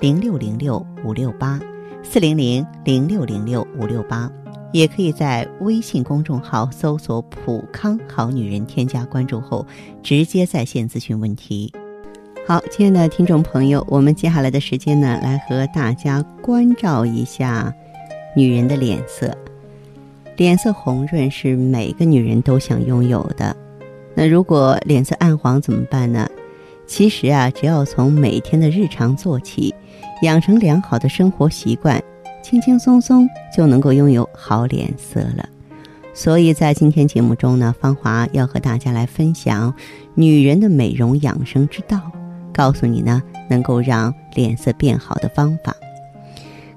[0.00, 1.60] 零六零六五六八
[2.02, 4.30] 四零零零六零六五六八。
[4.70, 9.66] 也可以在微信公众号搜索“普康好女人”，添加关注后
[10.02, 11.72] 直接在线咨询问题。
[12.46, 17.74] 好，亲爱的听众朋友，我们接下来的时间呢，来和大家关照一下
[18.36, 19.34] 女人的脸色。
[20.36, 23.56] 脸色红润是每个女人都想拥有的。
[24.14, 26.28] 那如果脸色暗黄怎么办呢？
[26.88, 29.72] 其实啊，只要从每天的日常做起，
[30.22, 32.02] 养成良好的生活习惯。
[32.40, 35.46] 轻轻松松就能够拥有好脸色了，
[36.14, 39.74] 所以在今天节目中呢，芳华要和大家来分享
[40.14, 42.00] 女人的美容养生之道，
[42.50, 45.76] 告诉你呢能够让脸色变好的方法。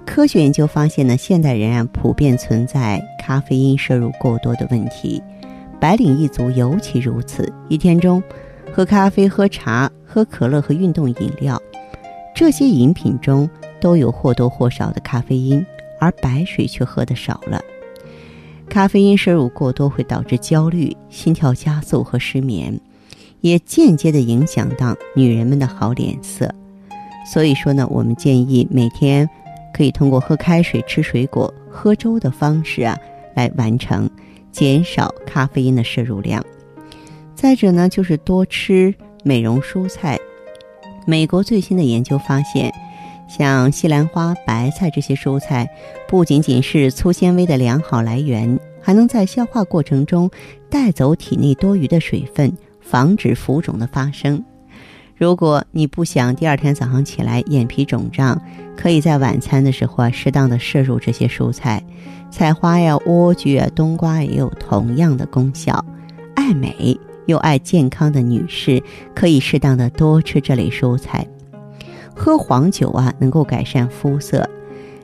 [0.06, 5.24] 科学研究发现呢，现代人啊普遍存在咖啡因摄入过多的问题，
[5.80, 7.50] 白领一族尤其如此。
[7.70, 8.22] 一天中，
[8.74, 11.62] 喝咖啡、喝茶、喝可乐和运动饮料，
[12.36, 13.50] 这些饮品中。
[13.82, 15.66] 都有或多或少的咖啡因，
[16.00, 17.60] 而白水却喝得少了。
[18.70, 22.80] 咖啡因摄入过多会导致焦虑、心跳加速和失眠，
[23.40, 26.54] 也间接的影响到女人们的好脸色。
[27.26, 29.28] 所以说呢，我们建议每天
[29.74, 32.96] 可以通过喝开水、吃水果、喝粥的方式啊，
[33.34, 34.08] 来完成
[34.52, 36.46] 减少咖啡因的摄入量。
[37.34, 38.94] 再者呢，就是多吃
[39.24, 40.18] 美容蔬菜。
[41.06, 42.74] 美国最新的研究发现。
[43.30, 45.66] 像西兰花、白菜这些蔬菜，
[46.06, 50.30] 不仅仅是粗纤维的良好来源，还能在消化过程中
[50.70, 54.44] 带走体内多余的水分，防止浮肿的发生。
[55.16, 58.38] 如果你不想第二天早上起来眼皮肿胀，
[58.76, 61.82] 可以在晚餐的时候啊，适当的摄入这些蔬菜。
[62.30, 65.86] 菜花呀、莴苣啊、冬瓜也有同样的功效。
[66.36, 67.00] 爱美
[67.32, 68.84] 又爱健康的女士，
[69.16, 71.26] 可以适当的多吃这类蔬菜。
[72.14, 74.48] 喝黄酒啊，能够改善肤色。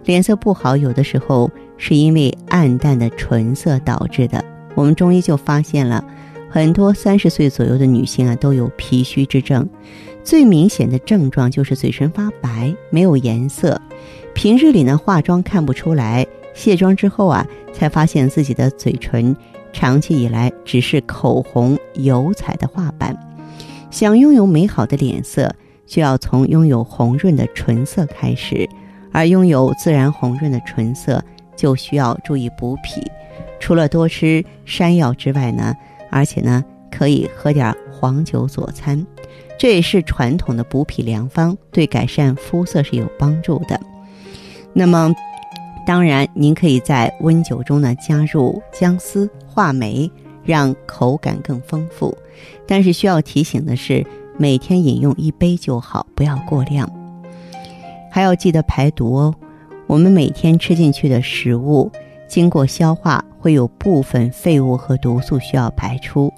[0.05, 4.43] 脸色不好，有的时候是因为暗淡的唇色导致的。
[4.75, 6.03] 我们中医就发现了，
[6.49, 9.67] 很多三十岁左右的女性啊，都有脾虚之症。
[10.23, 13.81] 最明显的症状就是嘴唇发白，没有颜色。
[14.33, 19.35] 平日里呢，化妆看不出来，卸妆之后啊，才发现自己的嘴唇
[19.71, 23.17] 长期以来只是口红油彩的画板。
[23.89, 25.53] 想拥有美好的脸色。
[25.89, 28.67] 就要从拥有红润的唇色开始，
[29.13, 31.23] 而拥有自然红润的唇色，
[31.55, 33.01] 就需要注意补脾。
[33.57, 35.73] 除了多吃山药之外呢，
[36.11, 36.61] 而且呢，
[36.91, 39.01] 可以喝点黄酒佐餐，
[39.57, 43.79] 这也是传统的补脾良方，对改善肤色是有帮助的。
[44.73, 45.15] 那么，
[45.87, 50.11] 当然您可以在温酒中呢加入姜丝、话梅，
[50.43, 52.15] 让口感更丰富。
[52.67, 54.05] 但是需要提醒的是。
[54.39, 56.87] 每天饮用一杯就好，不要过量。
[58.11, 59.33] 还要记得排毒哦。
[59.87, 61.91] 我们每天吃进去的食物，
[62.27, 66.31] 经过消化会有部分废物和毒素需要排出。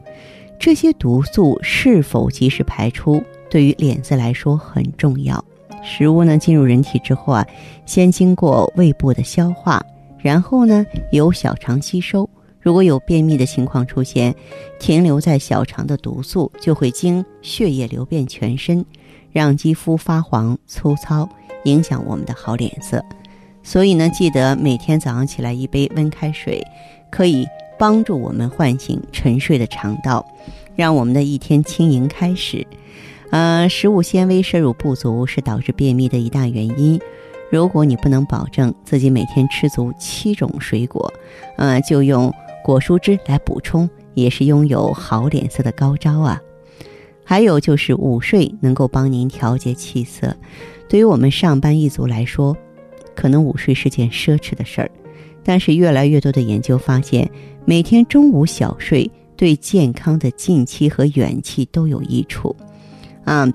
[0.57, 5.43] 这些毒素是否及时排出，对于脸色来说很重要。
[5.84, 7.45] 食物呢进入人体之后啊，
[7.86, 9.81] 先经过胃部的消化，
[10.19, 12.30] 然后呢由小肠吸收。
[12.62, 14.36] 如果有便秘的情况出现，
[14.80, 18.86] 停留在小肠的毒素就会经血液流遍全身，
[19.31, 21.27] 让肌肤发黄粗糙，
[21.63, 23.03] 影响我们的好脸色。
[23.63, 26.62] 所以呢，记得每天早上起来一杯温开水，
[27.09, 30.25] 可以帮助我们唤醒沉睡的肠道，
[30.75, 32.65] 让我们的一天轻盈开始。
[33.31, 36.99] 呃，食物纤维摄入不足是导致便秘的一大原因。
[37.51, 41.13] 如果你不能保证自己每天吃足七种水果，
[41.57, 42.33] 呃，就用。
[42.61, 46.39] 果蔬汁来补充，也是拥有好脸色的高招啊。
[47.23, 50.35] 还有就是午睡能够帮您调节气色。
[50.87, 52.55] 对于我们上班一族来说，
[53.15, 54.91] 可能午睡是件奢侈的事儿，
[55.43, 57.27] 但是越来越多的研究发现，
[57.65, 62.55] 每天中午小睡对健康的近期和远期都有益处。
[63.29, 63.47] 啊，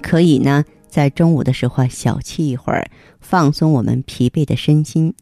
[0.00, 5.14] 可以呢，在中午的时候小憩一会儿，放松我们疲惫的身心。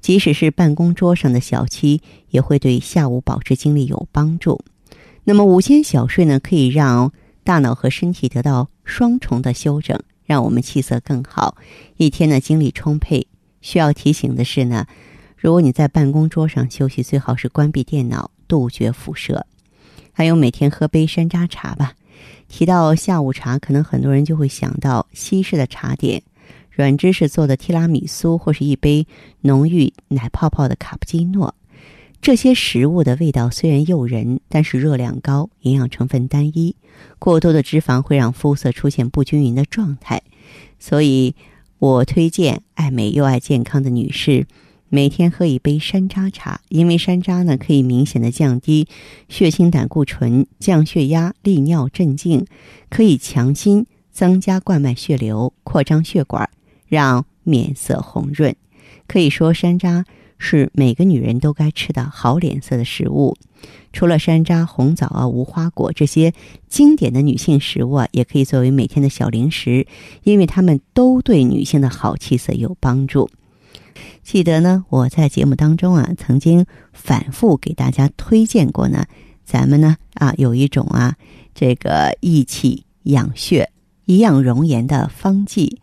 [0.00, 2.00] 即使是办公桌上的小憩，
[2.30, 4.60] 也会对下午保持精力有帮助。
[5.24, 7.12] 那么午间小睡呢，可以让
[7.42, 11.56] 大脑和身体得到双重的休整，让我们气色更好，
[11.96, 13.26] 一天呢精力充沛。
[13.60, 14.86] 需要提醒的是呢，
[15.36, 19.46] 如果你在办公桌上休息，最好是关闭电脑，杜绝辐射。
[20.12, 21.94] 还有每天喝杯山楂茶吧。
[22.48, 26.22] 提到下午茶，可能很多人就会想到西式的茶点。
[26.70, 29.06] 软芝士做的提拉米苏，或是一杯
[29.42, 31.54] 浓郁奶泡泡的卡布奇诺，
[32.22, 36.74] 这些食物的味道虽然诱人，但是热量高，营养成分单一，
[37.18, 40.22] 过多的脂肪会让肤色出现不均匀的状态。
[40.78, 41.34] 所以，
[41.78, 44.46] 我推荐爱美又爱健康的女士
[44.94, 48.86] 每天喝一杯山楂茶，因为山楂呢可以明显的降低
[49.26, 52.44] 血清胆固醇，降血压、利尿、镇静，
[52.90, 56.50] 可以强心，增加冠脉血流，扩张血管。
[56.88, 58.54] 让面色红润，
[59.06, 60.04] 可以说山楂
[60.36, 63.34] 是每个女人都该吃的好脸色的食物。
[63.94, 66.34] 除了山楂、红枣啊、无花果这些
[66.68, 69.86] 经典的女性食物啊，也可以作为每天的小零食，
[70.22, 73.30] 因为它们都对女性的好气色有帮助。
[74.22, 79.04] 记得呢，我在节目当中啊，曾经反复给大家推荐过呢，
[79.44, 81.16] 咱们呢啊有一种啊
[81.54, 83.70] 这个益气养血、
[84.04, 85.80] 颐养容颜的方剂。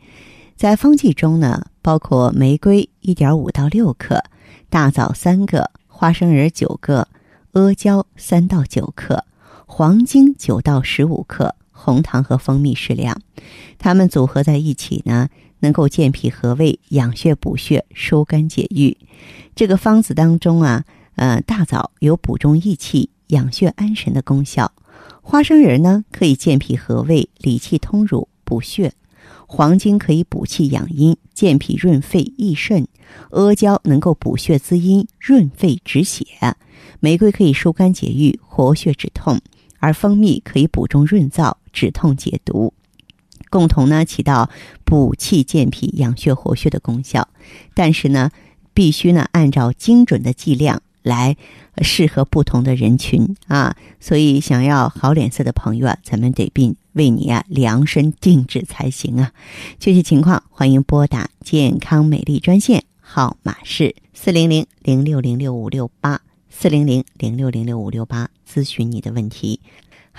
[0.56, 4.24] 在方剂中呢，包括玫瑰一点五到六克，
[4.70, 7.08] 大枣三个，花生仁九个，
[7.54, 9.26] 阿胶三到九克，
[9.66, 13.22] 黄精九到十五克，红糖和蜂蜜适量。
[13.78, 18.98] 它们组合在一起呢，能够健脾和胃、养血补血、疏肝解郁。
[19.56, 20.86] 这个方子当中啊，
[21.16, 24.72] 呃，大枣有补中益气、养血安神的功效，
[25.22, 28.94] 花生仁呢可以健脾和胃、理气通乳、补血。
[29.52, 32.88] 黄精可以补气养阴、健脾润肺益肾，
[33.32, 36.26] 阿胶能够补血滋阴、润肺止血，
[37.00, 39.42] 玫瑰可以疏肝解郁、活血止痛，
[39.80, 42.74] 而蜂蜜可以补中润燥、止痛解毒，
[43.50, 44.50] 共同呢起到
[44.84, 47.28] 补气健脾、养血活血的功效。
[47.74, 48.30] 但是呢，
[48.74, 51.36] 必须呢按照精准的剂量来
[51.82, 53.76] 适合不同的人群啊。
[54.00, 56.76] 所以，想要好脸色的朋友啊，咱们得并。
[56.94, 59.32] 为你啊量身定制才行啊！
[59.80, 66.20] 具体情况欢迎拨打健康美丽专线，号码是四零零零六零六五六八
[66.50, 69.62] 四零零零六零六五六八，咨询你的问题。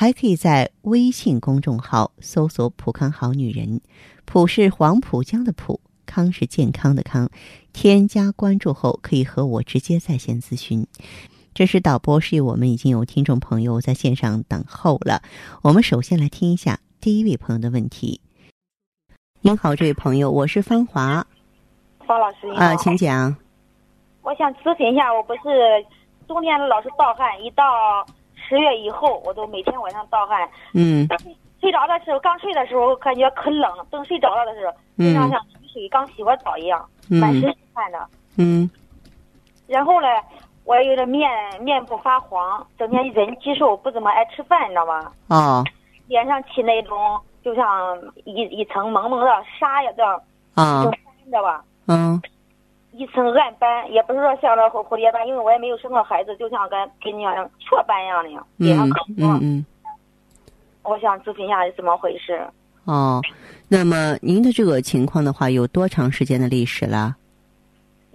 [0.01, 3.83] 还可以在微信公众号搜索“浦康好女人”，
[4.25, 7.29] 浦是黄浦江的浦，康是健康的康。
[7.75, 10.87] 添加关注后，可以和我直接在线咨询。
[11.53, 15.21] 这是导播示意，我们已经有听众朋友在线上等候了。
[15.61, 18.23] 我们首先来听一下第一位朋友的问题。
[19.43, 21.27] 您好，这位朋友，我是芳华。
[22.07, 23.37] 方老师，啊，请讲。
[24.23, 25.41] 我想咨询一下，我不是
[26.27, 27.63] 冬天老是盗汗，一到
[28.51, 30.47] 十月以后，我都每天晚上盗汗。
[30.75, 31.07] 嗯。
[31.61, 35.41] 睡着的时候，刚睡的时候感觉可冷，等睡着了的时候，就像像
[35.73, 38.05] 水刚洗过澡一样，满身是汗的。
[38.37, 38.69] 嗯。
[39.69, 40.09] 然后呢？
[40.65, 41.29] 我有点面
[41.61, 45.11] 面部发黄，整天人肌瘦，不怎么爱吃饭，你知道吗？
[45.29, 45.65] 啊。
[46.07, 50.21] 脸上起那种就像一一层蒙蒙的沙呀，这样。
[50.55, 50.85] 啊。
[51.25, 51.65] 你知道吧？
[51.87, 52.21] 嗯。
[53.01, 58.29] 一层暗斑，也不是说像那蝴蝴蝶斑，因为我也没有生过孩子，就像跟跟你像雀斑一样的，
[58.59, 59.27] 脸上可多。
[59.27, 59.67] 嗯嗯。
[60.83, 62.47] 我想咨询一下是怎么回事。
[62.85, 63.23] 哦，
[63.69, 67.17] 那么您的这个情况的话，有多长时间的历史了？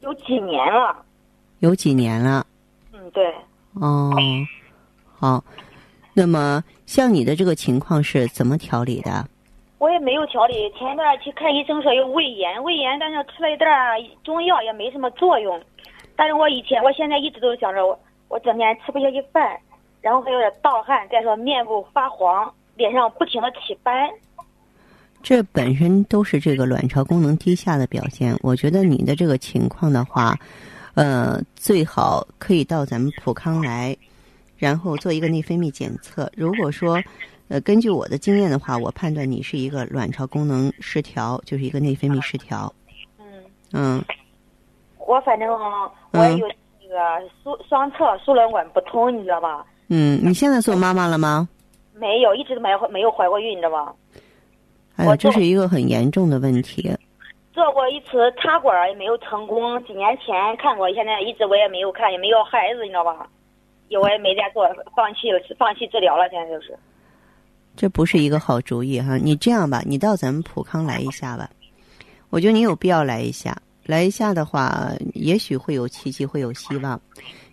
[0.02, 0.96] 有几年了。
[1.62, 2.46] 有几年了，
[2.94, 3.34] 嗯，对，
[3.74, 4.14] 哦，
[5.18, 5.44] 好，
[6.14, 9.26] 那么像你的这个情况是怎么调理的？
[9.78, 13.70] 我也没有调理，前一段去看医生说有胃炎，胃炎，但是吃了一点
[14.24, 15.62] 中药也没什么作用。
[16.16, 19.60] 但是我以前，我现在一直都想着我，我整天吃不下去饭，
[20.02, 24.10] 然后还有点盗汗，再说面部发黄，脸上不停的起斑。
[25.22, 28.36] 这本身都是这个卵巢功能低下的表现。
[28.42, 30.36] 我觉得你的这个情况的话。
[30.98, 33.94] 呃，最好可以到咱们普康来，
[34.56, 36.32] 然后做一个内分泌检测。
[36.38, 36.98] 如果说，
[37.48, 42.74] 呃，根据我的经验的话，我判断你是一个卵巢功能失调，就是一个内分泌失调。
[43.20, 43.26] 嗯。
[43.74, 44.04] 嗯。
[44.98, 46.48] 我反正我有
[46.82, 49.66] 那个输双侧输卵管不通，你知道吧？
[49.90, 51.48] 嗯，你现在做妈妈了吗？
[51.94, 53.94] 没有，一直都没有没有怀过孕，你知道吧？
[54.96, 56.92] 哎呀，这是一个很严重的问题。
[57.54, 63.30] 做过一次插管也没有成功，几年前看过，现在一直我也没有看，也没有孩子，你知道吧？
[63.90, 66.76] 有我也没再做，放弃了，放弃治疗了，现在就是。
[67.76, 69.18] 这不是一个好主意哈！
[69.18, 71.50] 你这样吧，你到咱们普康来一下吧。
[72.30, 73.56] 我觉得你有必要来一下，
[73.86, 77.00] 来一下的话，也许会有奇迹，会有希望。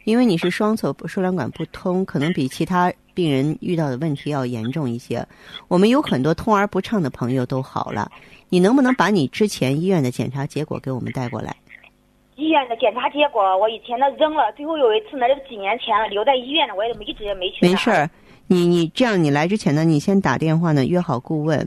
[0.05, 5.25] 因为你是双侧输卵管不通，可能比其他病人遇到的问题要严重一些。
[5.69, 8.11] 我们有很多通而不畅的朋友都好了，
[8.49, 11.55] 你能不能把你之前医院的检查结果给我们带过来？
[12.35, 17.59] 医院的检查结果我以前都扔了，最后有一次那是几年前了，留在医院了，我也没一直也没去。
[17.61, 18.11] 没事儿，
[18.47, 21.67] 你你这样，你来之前呢，你先打电话呢约好顾问。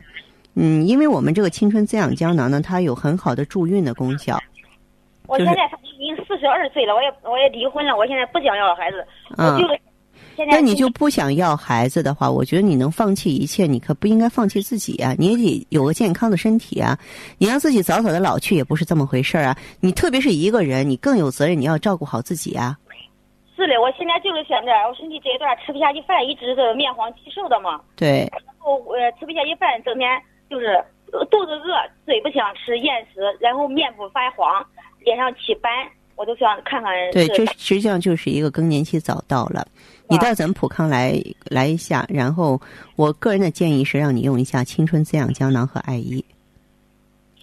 [0.55, 4.39] 嗯，因为我们这个青春滋养胶囊呢，它有很好的助孕的功效。
[5.27, 5.53] 我现在
[5.83, 9.05] 已经四十二岁了，我也我也离婚了，我现在不想要孩子，
[9.37, 9.79] 嗯、我就是。
[10.49, 15.15] 那你就不想要孩子的话，我觉得你能放弃一切，你可不应该放弃自己啊！
[15.17, 16.99] 你也得有个健康的身体啊！
[17.37, 19.57] 你让自己早早的老去也不是这么回事儿啊！
[19.79, 22.77] 你特别是一个人，你更有责任，你要照顾好自己啊！
[23.65, 27.81] 是的，我现在就是想着，我身体这一段吃不下去饭，一直是面黄肌瘦的嘛。
[27.95, 28.29] 对。
[28.31, 30.77] 然后呃，吃不下去饭，整天就是
[31.31, 31.73] 肚子饿，
[32.05, 34.63] 嘴不想吃，厌食，然后面部发黄。
[35.01, 35.71] 脸上起斑，
[36.15, 36.91] 我都想看看。
[37.11, 39.67] 对，就实际上就是一个更年期早到了。
[40.07, 41.13] 你到咱们普康来
[41.45, 42.59] 来一下，然后
[42.95, 46.23] 我个人的建议是让你用一下青春滋养胶囊和艾依。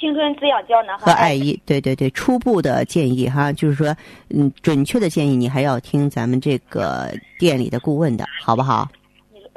[0.02, 3.94] 青春滋养胶囊和爱伊，对对对，初步的建议哈，就是说，
[4.30, 8.88] 嗯，准确的建议你还要听咱们这个店里的顾问的，好不好？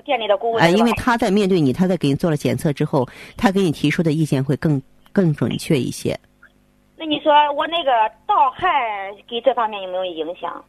[0.06, 0.64] 店里的顾问。
[0.64, 4.80] 哎，因为他在面对你，他在给你做了检测之后，他给你提出的意见会更
[5.12, 6.16] 更准确一些。
[6.96, 7.90] 那你说我那个
[8.28, 8.70] 盗汗
[9.28, 10.64] 给这方面有没有影响？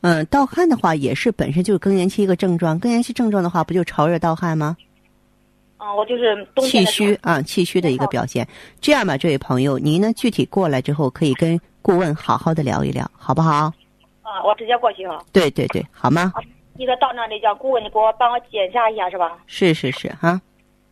[0.00, 2.78] 嗯，盗汗的话也是本身就是更年期一个症状。
[2.78, 4.74] 更年期症状的话，不就潮热盗汗吗？
[5.82, 8.46] 嗯，我就是气虚啊，气虚的一个表现。
[8.82, 13.72] 这样吧，这位朋友，您呢具体过来之后，可以跟顾问好好的聊一聊，好不好？
[14.20, 15.18] 啊，我直接过去哈。
[15.32, 16.32] 对对对，好吗？
[16.74, 19.38] 你说到那里叫顾问，你给我帮我检查一下是吧？
[19.46, 20.40] 是是是哈。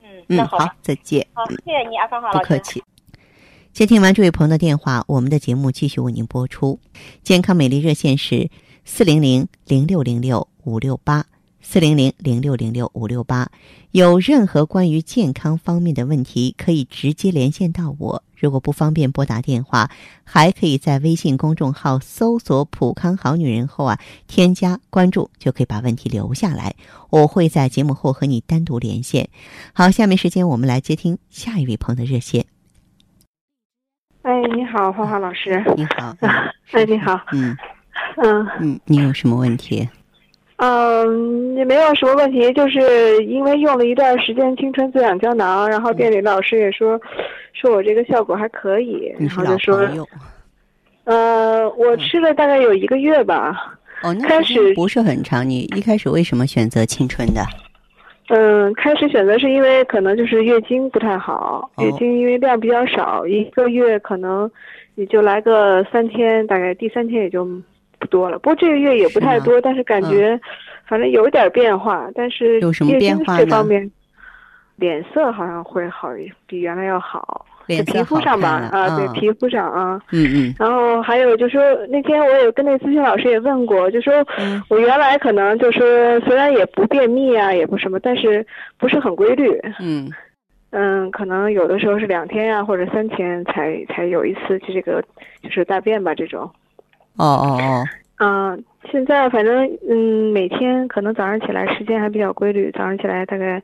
[0.03, 1.27] 嗯，嗯，好，再见。
[1.35, 2.83] 好，谢谢你，阿芳好不客气。
[3.73, 6.81] 接听完这位朋友的电话，我们的节目继续为您播出。
[7.23, 8.49] 健康美丽热线是
[8.85, 11.25] 四零零零六零六五六八
[11.71, 13.51] 四零零零六零六五六八。
[13.91, 18.23] 有任何关于健康方面的问题，可以直接连线到我。
[18.39, 19.91] 如果不方便拨打电话，
[20.25, 26.75] 还可以在微信公众号搜索“普康好女人”后啊，添加关注，就可以把问题留下来。
[27.11, 29.29] 我会在节目后和你单独连线。
[29.75, 32.47] 好，下面时间我们来接听下一位朋友的热线。
[34.23, 35.63] 哎，你好，花花老师。
[35.77, 36.17] 你好。
[36.73, 37.21] 哎，你好。
[37.33, 37.55] 嗯。
[38.17, 38.47] 嗯。
[38.59, 39.87] 嗯，你有什么问题？
[40.59, 47.01] 嗯，也没有什么问题，就是因为用了一段时间青春滋养胶囊，然后店里老师也说，
[47.53, 50.07] 说我这个效果还可以，然后就说，
[51.05, 53.79] 呃，我吃了大概有一个月吧。
[54.03, 55.49] 哦，那开始不是很长。
[55.49, 57.41] 你一开始为什么选择青春的？
[58.29, 64.51] 嗯，开始选择是因为可能就是月经不太好，哦、月经因为量比较少，一个月可能
[64.97, 67.49] 也就来个三天，大概第三天也就
[67.99, 68.39] 不多了。
[68.39, 70.41] 不过这个月也不太多，但是感觉、嗯、
[70.87, 72.09] 反正有一点变化。
[72.15, 73.91] 但是有什么变化这方面，
[74.77, 76.09] 脸色好像会好，
[76.47, 77.47] 比原来要好。
[77.67, 80.55] 脸皮肤上吧，啊，对，皮肤上啊，嗯嗯。
[80.59, 84.15] 然后还有就是说，那天我也跟那咨询老师也问过，就说
[84.71, 88.47] 我原来可能就是虽然也不便秘啊，也不什么，但是
[88.79, 89.61] 不是很规律。
[89.81, 90.11] 嗯。
[90.71, 95.03] 嗯，可能有的时候是两天呀、啊，或者三天才才有一次就这个
[95.43, 96.51] 就是大便吧这种。
[97.19, 97.85] 哦哦哦。
[98.21, 103.63] 嗯，现在反正嗯每天可能早上起来时间还比较规律，早上起来大概。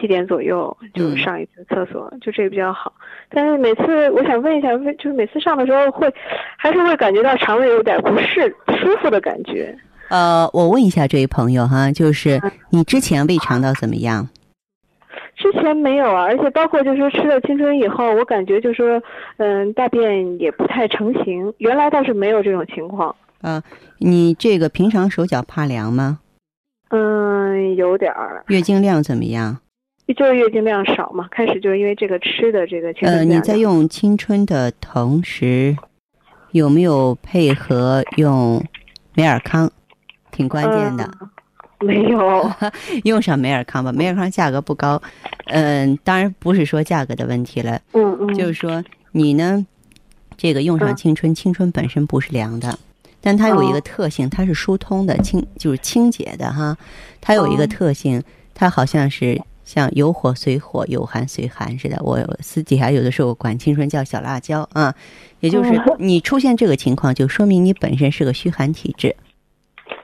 [0.00, 2.90] 七点左右就上一次厕所，嗯、就这个比较好。
[3.28, 6.10] 但是每次我想问一下，就是每次上的时候会，
[6.56, 9.76] 还是会感觉到肠胃有点不适、不舒服的感觉。
[10.08, 12.40] 呃，我问一下这位朋友哈，就是
[12.70, 14.26] 你之前胃肠道怎么样？
[15.42, 19.02] 之前没有啊，而且包括就是说吃了青春以后，我感觉就是说，
[19.38, 21.52] 嗯，大便也不太成型。
[21.58, 23.08] 原来倒是没有这种情况。
[23.40, 23.62] 啊、呃，
[23.98, 26.20] 你这个平常手脚怕凉吗？
[26.90, 28.44] 嗯，有点儿。
[28.46, 29.58] 月经量怎么样？
[30.16, 35.76] 就是月经量少嘛，开始就是因为这个吃的这个青春呃，你在用青春的同时，
[36.52, 38.62] 有没有配合用
[39.14, 39.70] 美尔康？
[40.30, 41.04] 挺关键的。
[41.20, 41.28] 嗯、
[41.86, 42.50] 没有，
[43.04, 45.02] 用上美尔康吧，美尔康价格不高。
[45.46, 47.80] 嗯，当然不是说价格的问题了。
[47.92, 48.34] 嗯嗯。
[48.34, 49.66] 就是说你呢，
[50.36, 52.78] 这个用上青春，嗯、青春本身不是凉的，
[53.20, 56.76] 但它有一个特性，它是疏通的，清就是清洁的哈。
[57.20, 58.22] 它有一个特性。
[58.54, 61.98] 它好像是像有火随火，有寒随寒似的。
[62.02, 64.94] 我私底下有的时候管青春叫小辣椒啊，
[65.40, 69.16] 也就是你出现这个情况，就说明你本身是个虚寒体质。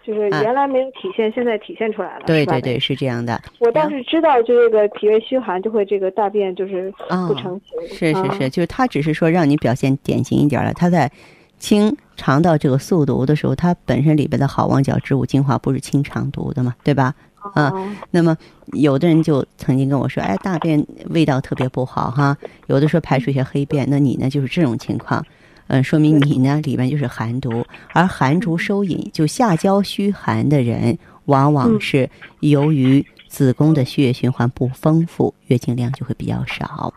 [0.09, 2.25] 就是原来没有体现，现在体现出来了。
[2.25, 3.38] 对对对，是这样的。
[3.59, 6.91] 我倒是知道，就这个脾胃虚寒就会这个大便就是
[7.27, 7.88] 不成形。
[7.95, 10.73] 是是是，就是他只是说让你表现典型一点了。
[10.73, 11.12] 他在
[11.59, 17.12] 清肠道这个速毒的时候，它本身里边的好望角植物精华不是清肠毒的嘛，对吧？
[17.53, 17.71] 啊，
[18.11, 18.35] 那么
[18.73, 22.35] 有的人就曾经跟我说，哎，大便味道特别不好哈，
[22.69, 25.23] 有的说排出一些黑便，那你呢就是这种情况。
[25.68, 32.08] 嗯，说明你呢里面就是寒毒，而寒毒收引，就下焦虚寒的人，往往是
[32.40, 36.92] 由于子宫的血液循环不丰富，月经量就会比较少。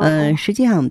[0.00, 0.90] 嗯，实际上。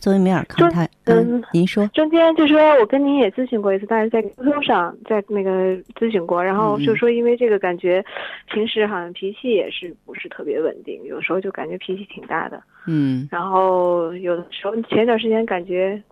[0.00, 8.02] 作为梅尔康，他嗯，您说中间就说我跟您也咨询过一次，但是在 QQ 上在那个咨询过，然后就说因为这个感觉
[8.50, 16.02] 平时好像脾气也是不是特别稳定，有时候就感觉脾气挺大的，嗯，然后有的时候前一段时间感觉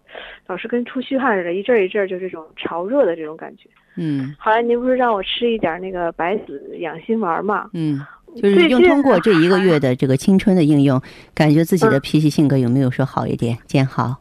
[0.46, 8.00] 老是跟出虚汗似的，一阵一阵就这种潮热的这种感觉，嗯，后来您不是让我吃一点那个白子养心丸嘛，嗯。
[8.36, 11.02] 就是用通过这一个月的这个青春的应用，
[11.34, 13.58] 感觉自己的脾气性格有没有说好一点？
[13.66, 14.14] 见好，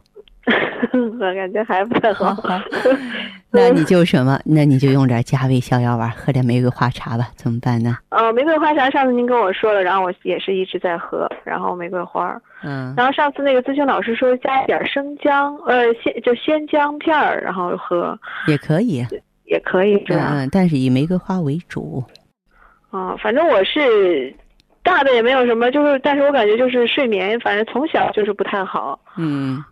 [1.20, 2.34] 我感觉还不太好。
[3.52, 4.38] 那你就什么？
[4.46, 7.28] 那你就用点加味逍遥丸，喝点玫瑰花茶吧。
[7.36, 7.96] 怎么办呢？
[8.10, 11.28] 呃，玫瑰花茶上次您跟我说了，然后我也是一直在喝。
[11.44, 18.16] 然后玫瑰花，嗯，然后上次那个咨询老师说加一点生姜，呃，鲜就鲜姜片儿，然后喝
[18.46, 19.04] 也可以，
[19.44, 22.02] 也可以，嗯，但是以玫瑰花为主。
[22.90, 24.34] 啊，反正我是
[24.82, 28.98] 大的也没有什么，就是，但是我感觉就是睡眠，反正从小就是不太好。
[29.16, 29.62] 嗯，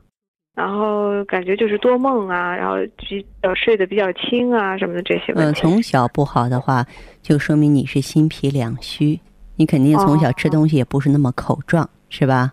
[0.59, 5.61] 然后感觉就是多梦啊，然后比较睡得比较轻啊什么的这些问题。
[5.61, 6.85] 嗯，从小不好的话，
[7.23, 9.21] 就说明你是心脾两虚，
[9.55, 12.53] 你肯定从小吃东西也不是那么口壮，是吧？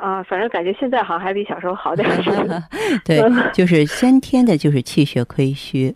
[0.00, 2.08] 啊，反正感觉现在好像还比小时候好点。
[3.04, 3.20] 对，
[3.52, 5.94] 就是先天的，就是气血亏虚。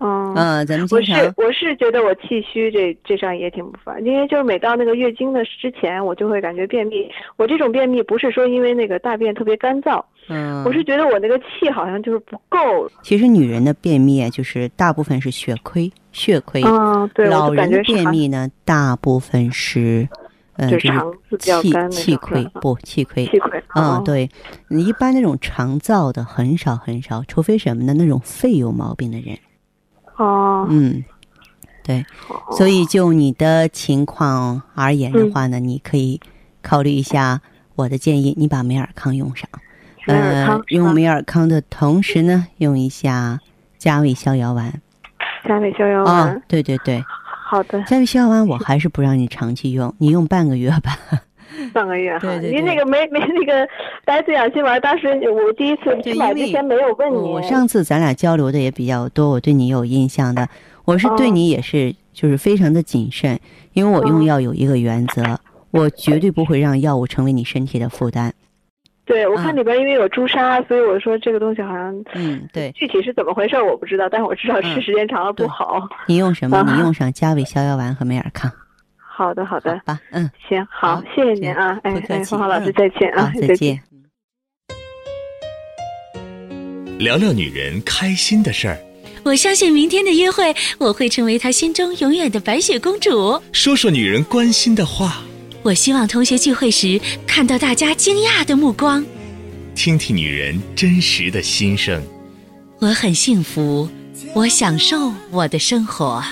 [0.00, 7.10] 嗯嗯，咱们我是我是觉得我气虚，这这上也挺不烦，因为就是每到那个月经的之前，我就会感觉便秘。
[7.36, 12.58] 我这种便秘不是说因为那个大便特别干燥，嗯，我是觉得我那个气好像就是不够。
[13.02, 16.62] 其实女人的便秘就是大部分是血亏，血亏。
[16.64, 20.08] 嗯，对，老人的便秘呢，大部分是，
[20.58, 20.88] 嗯，就是
[21.38, 23.26] 气气亏，不气亏。
[23.26, 23.60] 气亏。
[23.74, 24.28] 嗯，对，
[24.70, 27.94] 一般那种肠燥的很少很少，除非什么呢？
[27.94, 29.36] 那种肺有毛病的人。
[30.18, 31.02] 哦，嗯，
[31.82, 32.04] 对，
[32.52, 36.20] 所以就你的情况而言的话呢，你可以
[36.60, 37.40] 考虑一下
[37.76, 39.48] 我的建议，你把美尔康用上，
[40.06, 43.38] 呃，用美尔康的同时呢，用一下
[43.78, 44.82] 加味逍遥丸。
[45.46, 47.02] 加味逍遥丸，对对对，
[47.44, 47.80] 好的。
[47.84, 50.98] 加味逍遥丸我还是不让你长期用，你用半个月吧。
[51.72, 53.68] 半个月哈，您那个没没那个
[54.04, 57.16] 白子养心丸，当时我第一次去买之前没有问你。
[57.16, 60.48] 我上次咱俩交流的也比较多，我对你有印象的。
[60.84, 63.38] 我是对你也是就是非常的谨慎，
[63.74, 65.22] 因为我用药有一个原则，
[65.70, 68.32] 我绝对不会让药物成为你身体的负担。
[69.04, 75.86] 对，我看里边因为有朱砂，所以我说这个东西好像嗯，对，具体是怎么回事我不知道，但是我知道吃时间长了不好。
[76.06, 76.62] 你用什么？
[76.74, 78.50] 你用 上加味逍遥丸和美尔康。
[79.18, 83.82] 好的，好的，吧，嗯，行，好，谢谢您啊，哎哎，芳华老师再见啊，再见。
[87.00, 88.78] 聊聊女人开心的事儿。
[89.24, 93.42] 我相信明天的约会，我会成为他心中永远的白雪公主。
[93.50, 95.20] 说说女人关心的话。
[95.64, 99.04] 我希望同学聚会时看到大家惊讶的目光。
[99.74, 102.00] 听听女人真实的心声。
[102.78, 103.88] 我很幸福，
[104.32, 106.22] 我享受我的生活。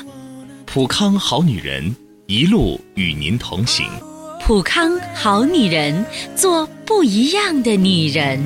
[0.65, 1.97] 普康好女人。
[2.29, 3.87] 一路与您同行，
[4.41, 8.43] 普康好女人，做不一样的女人。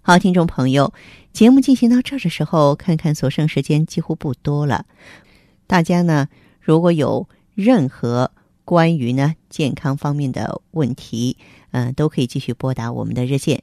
[0.00, 0.94] 好，听众朋友，
[1.34, 4.86] 节目进行到这儿的时候，看看所剩时间几乎不多了。
[5.66, 8.30] 大家呢，如果有任何
[8.64, 11.36] 关于呢健康方面的问题，
[11.72, 13.62] 嗯，都可以继续拨打我们的热线。